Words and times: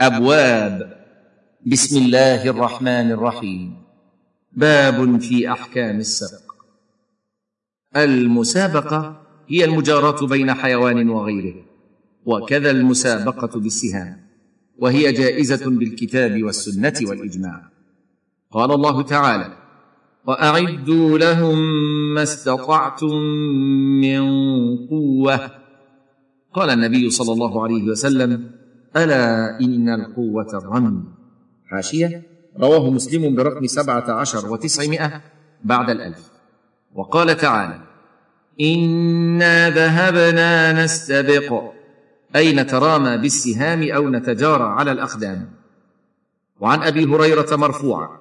أبواب. 0.00 0.98
بسم 1.66 1.98
الله 1.98 2.50
الرحمن 2.50 3.10
الرحيم. 3.10 3.76
باب 4.52 5.20
في 5.20 5.52
أحكام 5.52 5.96
السبق. 5.98 6.48
المسابقة 7.96 9.22
هي 9.48 9.64
المجاراه 9.64 10.26
بين 10.26 10.54
حيوان 10.54 11.10
وغيره 11.10 11.54
وكذا 12.24 12.70
المسابقة 12.70 13.60
بالسهام 13.60 14.20
وهي 14.78 15.12
جائزة 15.12 15.70
بالكتاب 15.70 16.42
والسنة 16.42 16.94
والإجماع. 17.02 17.62
قال 18.50 18.72
الله 18.72 19.02
تعالى 19.02 19.56
وأعدوا 20.26 21.18
لهم 21.18 21.58
ما 22.14 22.22
استطعتم 22.22 23.14
من 24.00 24.20
قوة. 24.86 25.50
قال 26.54 26.70
النبي 26.70 27.10
صلى 27.10 27.32
الله 27.32 27.62
عليه 27.62 27.82
وسلم 27.82 28.50
ألا 29.04 29.60
إن 29.60 29.88
القوة 29.88 30.48
الرمي 30.54 31.04
حاشية. 31.66 32.22
رواه 32.60 32.90
مسلم 32.90 33.34
برقم 33.34 33.66
سبعة 33.66 34.10
عشر 34.10 34.52
وتسعمائة 34.52 35.22
بعد 35.64 35.90
الألف. 35.90 36.30
وقال 36.94 37.36
تعالى 37.36 37.80
انا 38.60 39.70
ذهبنا 39.70 40.84
نستبق. 40.84 41.72
أي 42.36 42.54
نترامى 42.54 43.18
بالسهام 43.18 43.82
أو 43.82 44.10
نتجارى 44.10 44.64
على 44.64 44.92
الأقدام. 44.92 45.50
وعن 46.60 46.82
أبي 46.82 47.04
هريرة 47.04 47.56
مرفوعا 47.56 48.18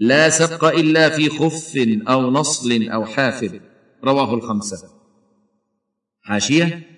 لا 0.00 0.28
سبق 0.28 0.64
إلا 0.64 1.08
في 1.08 1.28
خف 1.28 1.72
أو 2.08 2.30
نصل 2.30 2.88
أو 2.88 3.04
حافر. 3.04 3.60
رواه 4.04 4.34
الخمسة. 4.34 4.88
حاشية. 6.22 6.91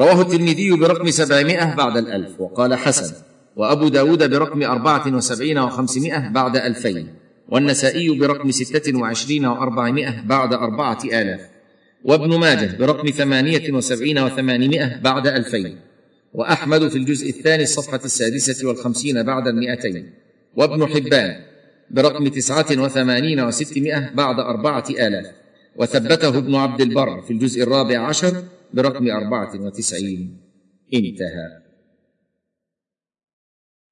رواه 0.00 0.20
الترمذي 0.20 0.70
برقم 0.70 1.10
سبعمائة 1.10 1.74
بعد 1.74 1.96
الألف 1.96 2.40
وقال 2.40 2.74
حسن 2.74 3.14
وأبو 3.56 3.88
داود 3.88 4.30
برقم 4.30 4.62
أربعة 4.62 5.16
وسبعين 5.16 5.58
وخمسمائة 5.58 6.28
بعد 6.28 6.56
ألفين 6.56 7.08
والنسائي 7.48 8.18
برقم 8.18 8.50
ستة 8.50 8.98
وعشرين 8.98 9.46
وأربعمائة 9.46 10.22
بعد 10.26 10.54
أربعة 10.54 10.98
آلاف 11.04 11.40
وابن 12.04 12.38
ماجه 12.38 12.76
برقم 12.76 13.10
ثمانية 13.10 13.72
وسبعين 13.72 14.18
وثمانمائة 14.18 15.00
بعد 15.00 15.26
ألفين 15.26 15.78
وأحمد 16.34 16.88
في 16.88 16.96
الجزء 16.98 17.28
الثاني 17.28 17.62
الصفحة 17.62 18.00
السادسة 18.04 18.68
والخمسين 18.68 19.22
بعد 19.22 19.46
المئتين 19.46 20.10
وابن 20.56 20.86
حبان 20.86 21.40
برقم 21.90 22.28
تسعة 22.28 22.66
وثمانين 22.70 23.40
وستمائة 23.40 24.10
بعد 24.14 24.38
أربعة 24.38 24.84
آلاف 24.90 25.26
وثبته 25.76 26.38
ابن 26.38 26.54
عبد 26.54 26.80
البر 26.80 27.20
في 27.20 27.32
الجزء 27.32 27.62
الرابع 27.62 27.98
عشر 27.98 28.42
برقم 28.74 29.10
أربعة 29.10 29.66
وتسعين. 29.66 30.40
انتهى. 30.94 31.48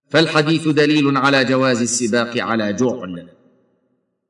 فالحديث 0.09 0.69
دليل 0.69 1.17
على 1.17 1.45
جواز 1.45 1.81
السباق 1.83 2.39
على 2.39 2.73
جعل. 2.73 3.29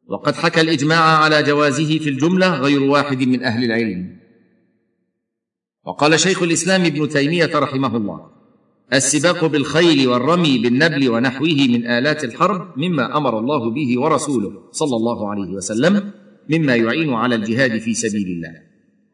وقد 0.06 0.34
حكى 0.34 0.60
الإجماع 0.60 1.18
على 1.18 1.42
جوازه 1.42 1.98
في 1.98 2.08
الجملة 2.08 2.60
غير 2.60 2.82
واحد 2.82 3.22
من 3.22 3.42
أهل 3.42 3.64
العلم. 3.64 4.18
وقال 5.84 6.20
شيخ 6.20 6.42
الإسلام 6.42 6.84
ابن 6.84 7.08
تيمية 7.08 7.50
رحمه 7.54 7.96
الله 7.96 8.30
السباق 8.92 9.44
بالخيل 9.44 10.08
والرمي 10.08 10.58
بالنبل 10.58 11.08
ونحوه 11.08 11.66
من 11.68 11.86
آلات 11.86 12.24
الحرب 12.24 12.78
مما 12.78 13.16
أمر 13.16 13.38
الله 13.38 13.70
به 13.70 14.00
ورسوله 14.00 14.70
صلى 14.72 14.96
الله 14.96 15.30
عليه 15.30 15.50
وسلم 15.50 16.12
مما 16.50 16.76
يعين 16.76 17.12
على 17.12 17.34
الجهاد 17.34 17.78
في 17.78 17.94
سبيل 17.94 18.26
الله. 18.26 18.62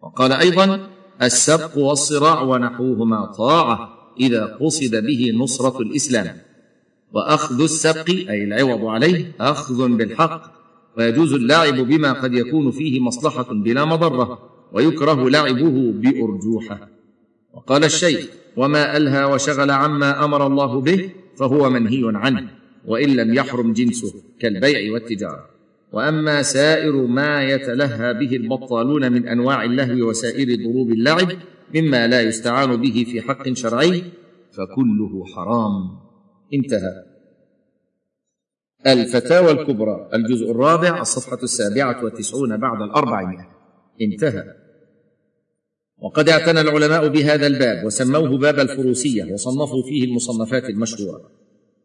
وقال 0.02 0.32
أيضا 0.32 0.90
السبق 1.22 1.78
والصراع 1.78 2.42
ونحوهما 2.42 3.26
طاعة 3.26 3.88
إذا 4.20 4.44
قصد 4.60 5.06
به 5.06 5.32
نصرة 5.36 5.80
الإسلام. 5.80 6.36
وأخذ 7.12 7.62
السبق 7.62 8.10
أي 8.10 8.44
العوض 8.44 8.84
عليه 8.84 9.32
أخذ 9.40 9.88
بالحق. 9.88 10.42
ويجوز 10.98 11.32
اللعب 11.32 11.74
بما 11.74 12.12
قد 12.12 12.34
يكون 12.34 12.70
فيه 12.70 13.00
مصلحة 13.00 13.46
بلا 13.52 13.84
مضرة 13.84 14.38
ويكره 14.72 15.30
لعبه 15.30 15.92
بأرجوحة. 15.92 16.88
وقال 17.54 17.84
الشيخ 17.84 18.26
وما 18.56 18.96
ألهى 18.96 19.24
وشغل 19.24 19.70
عما 19.70 20.24
أمر 20.24 20.46
الله 20.46 20.80
به 20.80 21.10
فهو 21.38 21.70
منهي 21.70 22.02
عنه 22.04 22.50
وإن 22.86 23.16
لم 23.16 23.34
يحرم 23.34 23.72
جنسه 23.72 24.14
كالبيع 24.40 24.92
والتجارة. 24.92 25.53
وأما 25.94 26.42
سائر 26.42 26.92
ما 27.06 27.44
يتلهى 27.44 28.14
به 28.14 28.36
البطالون 28.36 29.12
من 29.12 29.28
أنواع 29.28 29.64
اللهو 29.64 30.08
وسائر 30.08 30.48
ضروب 30.64 30.90
اللعب 30.90 31.28
مما 31.74 32.06
لا 32.06 32.20
يستعان 32.22 32.76
به 32.76 33.06
في 33.12 33.20
حق 33.20 33.52
شرعي 33.52 34.02
فكله 34.52 35.24
حرام. 35.34 35.98
انتهى. 36.54 37.04
الفتاوى 38.86 39.50
الكبرى 39.50 40.08
الجزء 40.14 40.50
الرابع 40.50 41.00
الصفحة 41.00 41.38
السابعة 41.42 42.04
والتسعون 42.04 42.56
بعد 42.56 42.82
الأربعمائة. 42.82 43.48
انتهى. 44.00 44.44
وقد 45.98 46.28
اعتنى 46.28 46.60
العلماء 46.60 47.08
بهذا 47.08 47.46
الباب 47.46 47.84
وسموه 47.86 48.38
باب 48.38 48.58
الفروسية 48.58 49.32
وصنفوا 49.32 49.82
فيه 49.82 50.04
المصنفات 50.04 50.64
المشهورة. 50.64 51.30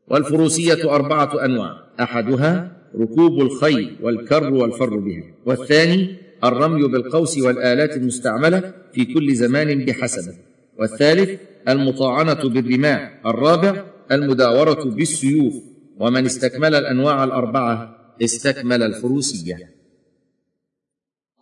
والفروسية 0.08 0.96
أربعة 0.96 1.46
أنواع 1.46 1.72
أحدها 2.00 2.79
ركوب 2.96 3.42
الخيل 3.42 3.98
والكر 4.02 4.54
والفر 4.54 4.98
بها. 4.98 5.24
والثاني 5.46 6.16
الرمي 6.44 6.88
بالقوس 6.88 7.38
والآلات 7.38 7.98
المستعملة 7.98 8.74
في 8.94 9.06
كل 9.06 9.36
زمان 9.36 9.86
بحسبة. 9.86 10.34
والثالث 10.80 11.42
المطاعنة 11.68 12.50
بالرماح 12.50 13.20
الرابع 13.26 13.86
المداورة 14.12 14.84
بالسيوف. 14.84 15.54
ومن 16.00 16.26
استكمل 16.26 16.76
الأنواع 16.76 17.24
الأربعة 17.24 17.96
استكمل 18.24 18.84
الفروسية. 18.84 19.76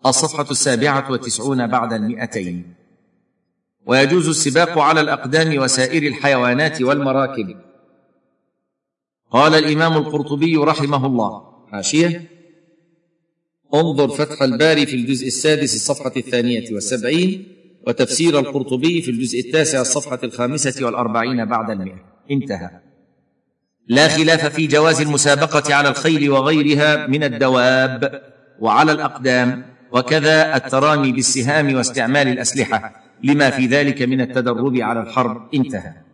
الصفحة 0.05 0.51
السابعة 0.51 1.11
والتسعون 1.11 1.67
بعد 1.67 1.93
المئتين. 1.93 2.73
ويجوز 3.85 4.27
السباق 4.29 4.79
على 4.79 5.01
الأقدام 5.01 5.57
وسائر 5.57 6.03
الحيوانات 6.03 6.81
والمراكب. 6.81 7.55
قال 9.31 9.55
الإمام 9.55 9.97
القرطبي 9.97 10.57
رحمه 10.57 11.05
الله. 11.05 11.47
حاشية 11.71 12.23
انظر 13.73 14.07
فتح 14.07 14.41
الباري 14.41 14.85
في 14.85 14.95
الجزء 14.95 15.27
السادس 15.27 15.75
الصفحة 15.75 16.13
الثانية 16.17 16.73
والسبعين 16.73 17.47
وتفسير 17.87 18.39
القرطبي 18.39 19.01
في 19.01 19.11
الجزء 19.11 19.39
التاسع 19.39 19.81
الصفحة 19.81 20.19
الخامسة 20.23 20.85
والأربعين 20.85 21.45
بعد 21.45 21.69
المئة. 21.69 22.05
انتهى. 22.31 22.69
لا 23.87 24.07
خلاف 24.07 24.45
في 24.45 24.67
جواز 24.67 25.01
المسابقة 25.01 25.75
على 25.75 25.89
الخيل 25.89 26.29
وغيرها 26.29 27.07
من 27.07 27.23
الدواب 27.23 28.21
وعلى 28.59 28.91
الأقدام 28.91 29.65
وكذا 29.91 30.55
الترامي 30.55 31.11
بالسهام 31.11 31.75
واستعمال 31.75 32.27
الأسلحة 32.27 33.03
لما 33.23 33.49
في 33.49 33.65
ذلك 33.65 34.01
من 34.01 34.21
التدرب 34.21 34.75
على 34.75 34.99
الحرب. 34.99 35.49
انتهى. 35.53 36.06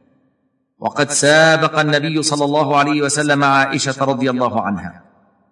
وقد 0.84 1.12
سابق 1.12 1.80
النبي 1.80 2.24
صلى 2.24 2.46
الله 2.46 2.78
عليه 2.78 3.02
وسلم 3.02 3.44
عائشة 3.44 4.06
رضي 4.06 4.30
الله 4.30 4.62
عنها. 4.62 5.04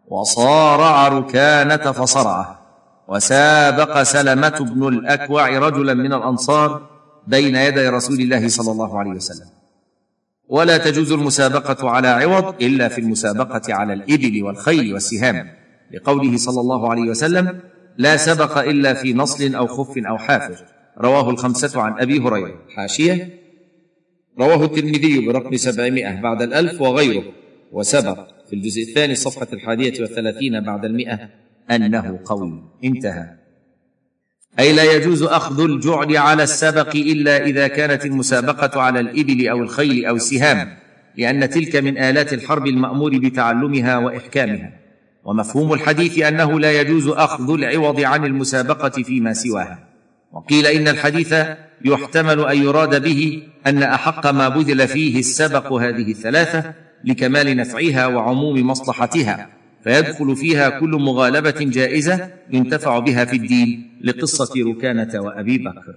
وصارع 0.07 1.07
ركانة 1.07 1.91
فصرعه. 1.91 2.61
وسابق 3.07 4.01
سلمة 4.03 4.59
بن 4.59 4.87
الأكوع 4.87 5.49
رجلا 5.57 5.93
من 5.93 6.13
الأنصار 6.13 6.81
بين 7.27 7.55
يدي 7.55 7.89
رسول 7.89 8.19
الله 8.19 8.47
صلى 8.47 8.71
الله 8.71 8.99
عليه 8.99 9.11
وسلم. 9.11 9.47
ولا 10.49 10.77
تجوز 10.77 11.11
المسابقة 11.11 11.89
على 11.89 12.07
عوض 12.07 12.55
إلا 12.61 12.87
في 12.87 13.01
المسابقة 13.01 13.73
على 13.73 13.93
الإبل 13.93 14.43
والخيل 14.43 14.93
والسهام. 14.93 15.47
لقوله 15.93 16.37
صلى 16.37 16.61
الله 16.61 16.91
عليه 16.91 17.09
وسلم 17.09 17.59
لا 17.97 18.17
سبق 18.17 18.57
إلا 18.57 18.93
في 18.93 19.13
نصل 19.13 19.55
أو 19.55 19.67
خف 19.67 19.97
أو 19.97 20.17
حافر. 20.17 20.55
رواه 20.97 21.29
الخمسة 21.29 21.81
عن 21.81 21.99
أبي 21.99 22.19
هريرة. 22.19 22.55
حاشية 22.75 23.41
رواه 24.39 24.66
الترمذي 24.66 25.28
برقم 25.28 25.57
سبعمائة 25.57 26.22
بعد 26.22 26.41
الألف 26.41 26.81
وغيره. 26.81 27.23
وسبق 27.72 28.28
في 28.49 28.55
الجزء 28.55 28.81
الثاني 28.81 29.13
الصفحة 29.13 29.47
الحادية 29.53 30.01
والثلاثين 30.01 30.59
بعد 30.59 30.85
المئة 30.85 31.29
أنه 31.72 32.19
قوي. 32.25 32.63
انتهى. 32.83 33.41
أي 34.59 34.73
لا 34.73 34.93
يجوز 34.95 35.23
أخذ 35.23 35.61
الجعل 35.61 36.17
على 36.17 36.43
السبق 36.43 36.95
إلا 36.95 37.45
إذا 37.45 37.67
كانت 37.67 38.05
المسابقة 38.05 38.81
على 38.81 38.99
الإبل 38.99 39.47
أو 39.47 39.57
الخيل 39.57 40.05
أو 40.05 40.16
السهام 40.16 40.77
لأن 41.17 41.49
تلك 41.49 41.75
من 41.75 41.97
آلات 41.97 42.34
الحرب 42.34 42.67
المأمور 42.67 43.17
بتعلمها 43.17 43.97
وإحكامها. 43.97 44.73
ومفهوم 45.23 45.73
الحديث 45.73 46.19
أنه 46.19 46.59
لا 46.59 46.81
يجوز 46.81 47.07
أخذ 47.07 47.53
العوض 47.53 47.99
عن 47.99 48.25
المسابقة 48.25 49.03
فيما 49.03 49.34
سواها. 49.34 49.87
وقيل 50.31 50.66
إن 50.67 50.87
الحديث 50.87 51.35
يحتمل 51.85 52.39
أن 52.39 52.63
يراد 52.63 53.03
به 53.03 53.43
أن 53.67 53.83
أحق 53.83 54.28
ما 54.31 54.49
بذل 54.49 54.87
فيه 54.87 55.19
السبق 55.19 55.73
هذه 55.73 56.11
الثلاثة 56.11 56.73
لكمال 57.05 57.57
نفعها 57.57 58.07
وعموم 58.07 58.67
مصلحتها 58.67 59.49
فيدخل 59.83 60.35
فيها 60.35 60.69
كل 60.69 60.89
مغالبة 60.89 61.55
جائزة 61.59 62.29
ينتفع 62.49 62.99
بها 62.99 63.25
في 63.25 63.35
الدين 63.35 63.99
لقصة 64.03 64.53
ركانة 64.57 65.22
وأبي 65.22 65.57
بكر. 65.57 65.95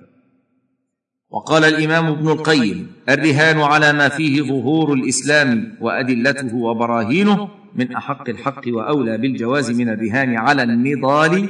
وقال 1.31 1.65
الإمام 1.65 2.07
ابن 2.07 2.29
القيم 2.29 2.93
الرهان 3.09 3.61
على 3.61 3.93
ما 3.93 4.09
فيه 4.09 4.43
ظهور 4.43 4.93
الإسلام 4.93 5.77
وأدلته 5.81 6.57
وبراهينه 6.57 7.49
من 7.75 7.93
أحق 7.93 8.29
الحق 8.29 8.63
وأولى 8.67 9.19
بالجواز 9.19 9.71
من 9.71 9.89
الرهان 9.89 10.37
على 10.37 10.63
النضال 10.63 11.49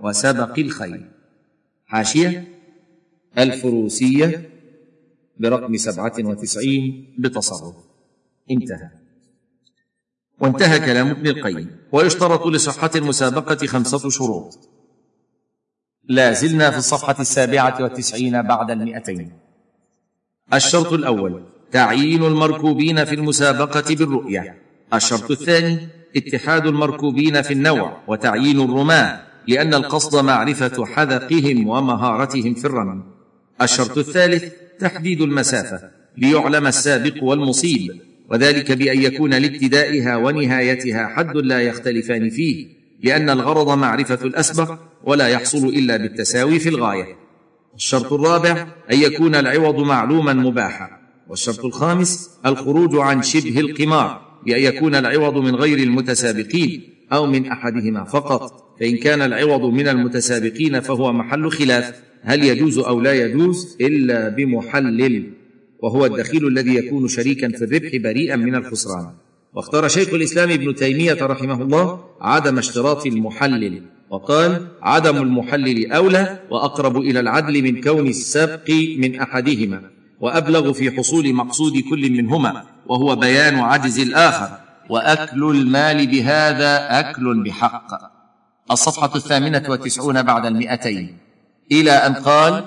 وسبق 0.00 0.58
الخيل 0.58 1.04
حاشية 1.86 2.55
الفروسية 3.38 4.50
برقم 5.40 5.76
سبعة 5.76 6.14
وتسعين 6.18 7.14
بتصرف 7.18 7.74
انتهى. 8.50 8.90
وانتهى 10.40 10.78
كلام 10.80 11.08
ابن 11.08 11.26
القيم. 11.26 11.76
ويشترط 11.92 12.46
لصحة 12.46 12.90
المسابقة 12.96 13.66
خمسة 13.66 14.10
شروط. 14.10 14.58
لا 16.08 16.32
زلنا 16.32 16.70
في 16.70 16.78
الصفحة 16.78 17.16
السابعة 17.20 17.82
والتسعين 17.82 18.42
بعد 18.42 18.70
المئتين. 18.70 19.32
الشرط 20.54 20.92
الأول 20.92 21.42
تعيين 21.72 22.22
المركوبين 22.24 23.04
في 23.04 23.14
المسابقة 23.14 23.94
بالرؤية. 23.94 24.62
الشرط 24.94 25.30
الثاني 25.30 25.88
اتحاد 26.16 26.66
المركوبين 26.66 27.42
في 27.42 27.52
النوع 27.52 28.02
وتعيين 28.08 28.60
الرماة 28.60 29.26
لأن 29.48 29.74
القصد 29.74 30.24
معرفة 30.24 30.84
حذقهم 30.86 31.68
ومهارتهم 31.68 32.54
في 32.54 32.64
الرمي. 32.64 33.15
الشرط 33.62 33.98
الثالث 33.98 34.44
تحديد 34.78 35.20
المسافة 35.20 35.90
ليعلم 36.18 36.66
السابق 36.66 37.22
والمصيب. 37.22 37.90
وذلك 38.30 38.72
بأن 38.72 39.02
يكون 39.02 39.34
لابتدائها 39.34 40.16
ونهايتها 40.16 41.06
حد 41.06 41.36
لا 41.36 41.60
يختلفان 41.60 42.30
فيه 42.30 42.66
لأن 43.02 43.30
الغرض 43.30 43.78
معرفة 43.78 44.18
الأسبق 44.24 44.78
ولا 45.04 45.28
يحصل 45.28 45.68
إلا 45.68 45.96
بالتساوي 45.96 46.58
في 46.58 46.68
الغاية. 46.68 47.16
الشرط 47.74 48.12
الرابع 48.12 48.66
أن 48.92 48.98
يكون 48.98 49.34
العوض 49.34 49.78
معلوما 49.78 50.32
مباحا. 50.32 50.90
والشرط 51.28 51.64
الخامس 51.64 52.30
الخروج 52.46 52.96
عن 52.96 53.22
شبه 53.22 53.60
القمار 53.60 54.20
بأن 54.46 54.62
يكون 54.62 54.94
العوض 54.94 55.36
من 55.38 55.54
غير 55.54 55.78
المتسابقين 55.78 56.82
أو 57.12 57.26
من 57.26 57.46
أحدهما 57.46 58.04
فقط. 58.04 58.76
فإن 58.80 58.96
كان 58.96 59.22
العوض 59.22 59.72
من 59.74 59.88
المتسابقين 59.88 60.80
فهو 60.80 61.12
محل 61.12 61.50
خلاف. 61.50 62.02
هل 62.26 62.44
يجوز 62.44 62.78
أو 62.78 63.00
لا 63.00 63.12
يجوز 63.12 63.76
إلا 63.80 64.28
بمحلل 64.28 65.32
وهو 65.82 66.06
الدخيل 66.06 66.46
الذي 66.46 66.74
يكون 66.74 67.08
شريكا 67.08 67.48
في 67.48 67.64
الربح 67.64 67.96
بريئا 67.96 68.36
من 68.36 68.54
الخسران. 68.54 69.10
واختار 69.54 69.88
شيخ 69.88 70.14
الإسلام 70.14 70.50
ابن 70.50 70.74
تيمية 70.74 71.18
رحمه 71.22 71.62
الله 71.62 72.04
عدم 72.20 72.58
اشتراط 72.58 73.06
المحلل 73.06 73.82
وقال 74.10 74.66
عدم 74.82 75.22
المحلل 75.22 75.92
أولى 75.92 76.40
وأقرب 76.50 76.96
إلى 76.96 77.20
العدل 77.20 77.62
من 77.62 77.80
كون 77.80 78.06
السبق 78.06 78.70
من 78.98 79.20
أحدهما 79.20 79.90
وأبلغ 80.20 80.72
في 80.72 80.90
حصول 80.90 81.34
مقصود 81.34 81.72
كل 81.90 82.10
منهما 82.10 82.62
وهو 82.86 83.16
بيان 83.16 83.54
عجز 83.54 84.00
الآخر 84.00 84.58
وأكل 84.90 85.44
المال 85.56 86.06
بهذا 86.06 87.00
أكل 87.00 87.42
بحق. 87.44 87.90
الصفحة 88.70 89.16
الثامنة 89.16 89.62
والتسعون 89.68 90.22
بعد 90.22 90.46
المئتين. 90.46 91.25
إلى 91.72 91.90
أن 91.90 92.14
قال 92.14 92.64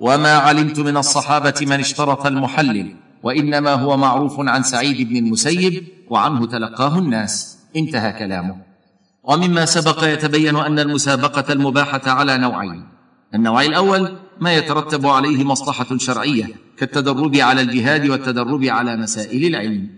وما 0.00 0.32
علمت 0.32 0.78
من 0.80 0.96
الصحابة 0.96 1.54
من 1.62 1.80
اشترط 1.80 2.26
المحلل 2.26 2.94
وإنما 3.22 3.72
هو 3.72 3.96
معروف 3.96 4.40
عن 4.40 4.62
سعيد 4.62 5.08
بن 5.08 5.16
المسيب 5.16 5.84
وعنه 6.10 6.46
تلقاه 6.46 6.98
الناس. 6.98 7.58
انتهى 7.76 8.12
كلامه. 8.12 8.56
ومما 9.24 9.64
سبق 9.64 10.04
يتبين 10.04 10.56
أن 10.56 10.78
المسابقة 10.78 11.52
المباحة 11.52 12.00
على 12.06 12.38
نوعين. 12.38 12.88
النوع 13.34 13.62
الأول 13.62 14.16
ما 14.40 14.54
يترتب 14.54 15.06
عليه 15.06 15.44
مصلحة 15.44 15.96
شرعية 15.96 16.46
كالتدرب 16.78 17.36
على 17.36 17.60
الجهاد 17.60 18.08
والتدرب 18.08 18.64
على 18.64 18.96
مسائل 18.96 19.44
العلم. 19.44 19.88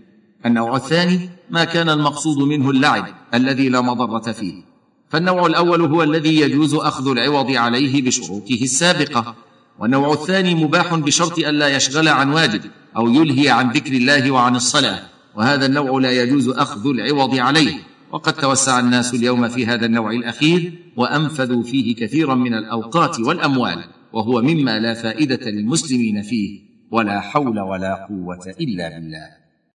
النوع 0.45 0.75
الثاني 0.75 1.29
ما 1.49 1.63
كان 1.63 1.89
المقصود 1.89 2.37
منه 2.37 2.69
اللعب 2.69 3.05
الذي 3.33 3.69
لا 3.69 3.81
مضرة 3.81 4.31
فيه. 4.31 4.70
فالنوع 5.11 5.45
الأول 5.45 5.81
هو 5.81 6.03
الذي 6.03 6.39
يجوز 6.39 6.73
أخذ 6.73 7.11
العوض 7.11 7.51
عليه 7.51 8.01
بشروطه 8.01 8.59
السابقة 8.61 9.35
والنوع 9.79 10.13
الثاني 10.13 10.55
مباح 10.55 10.95
بشرط 10.95 11.39
الا 11.39 11.75
يشغل 11.75 12.07
عن 12.07 12.31
واجب 12.31 12.61
أو 12.97 13.09
يلهي 13.09 13.49
عن 13.49 13.71
ذكر 13.71 13.93
الله 13.93 14.31
وعن 14.31 14.55
الصلاة 14.55 14.99
وهذا 15.35 15.65
النوع 15.65 16.01
لا 16.01 16.11
يجوز 16.11 16.49
أخذ 16.49 16.87
العوض 16.87 17.35
عليه. 17.35 17.73
وقد 18.11 18.33
توسع 18.33 18.79
الناس 18.79 19.13
اليوم 19.13 19.47
في 19.47 19.65
هذا 19.65 19.85
النوع 19.85 20.11
الأخير 20.11 20.73
وأنفذوا 20.97 21.63
فيه 21.63 21.95
كثيرا 21.95 22.35
من 22.35 22.53
الأوقات 22.53 23.19
والأموال 23.19 23.83
وهو 24.13 24.41
مما 24.41 24.79
لا 24.79 24.93
فائدة 24.93 25.49
للمسلمين 25.51 26.21
فيه 26.21 26.59
ولا 26.91 27.21
حول 27.21 27.59
ولا 27.59 28.05
قوة 28.09 28.55
إلا 28.59 28.89
بالله. 28.89 29.40